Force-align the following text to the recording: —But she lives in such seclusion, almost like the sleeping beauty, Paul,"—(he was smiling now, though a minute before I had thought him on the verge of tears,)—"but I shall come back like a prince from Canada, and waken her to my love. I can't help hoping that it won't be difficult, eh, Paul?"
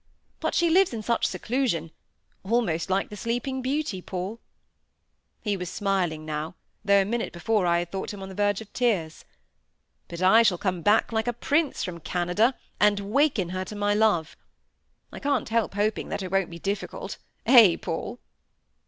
—But 0.39 0.55
she 0.55 0.67
lives 0.71 0.95
in 0.95 1.03
such 1.03 1.27
seclusion, 1.27 1.91
almost 2.41 2.89
like 2.89 3.09
the 3.09 3.15
sleeping 3.15 3.61
beauty, 3.61 4.01
Paul,"—(he 4.01 5.55
was 5.55 5.69
smiling 5.69 6.25
now, 6.25 6.55
though 6.83 6.99
a 6.99 7.05
minute 7.05 7.31
before 7.31 7.67
I 7.67 7.77
had 7.77 7.91
thought 7.91 8.11
him 8.11 8.23
on 8.23 8.27
the 8.29 8.33
verge 8.33 8.61
of 8.61 8.73
tears,)—"but 8.73 10.19
I 10.23 10.41
shall 10.41 10.57
come 10.57 10.81
back 10.81 11.11
like 11.11 11.27
a 11.27 11.33
prince 11.33 11.83
from 11.83 11.99
Canada, 11.99 12.55
and 12.79 12.99
waken 13.11 13.49
her 13.49 13.63
to 13.65 13.75
my 13.75 13.93
love. 13.93 14.35
I 15.11 15.19
can't 15.19 15.49
help 15.49 15.75
hoping 15.75 16.09
that 16.09 16.23
it 16.23 16.31
won't 16.31 16.49
be 16.49 16.57
difficult, 16.57 17.17
eh, 17.45 17.77
Paul?" 17.79 18.19